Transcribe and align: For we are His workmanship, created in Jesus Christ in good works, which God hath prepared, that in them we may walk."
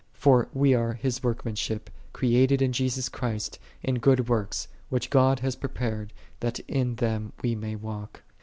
For 0.13 0.49
we 0.51 0.73
are 0.73 0.93
His 0.93 1.21
workmanship, 1.21 1.91
created 2.11 2.59
in 2.59 2.71
Jesus 2.73 3.07
Christ 3.07 3.59
in 3.83 3.99
good 3.99 4.27
works, 4.29 4.67
which 4.89 5.11
God 5.11 5.41
hath 5.41 5.59
prepared, 5.59 6.11
that 6.39 6.57
in 6.61 6.95
them 6.95 7.33
we 7.43 7.53
may 7.53 7.75
walk." 7.75 8.23